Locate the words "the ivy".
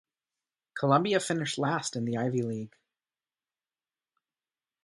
2.05-2.41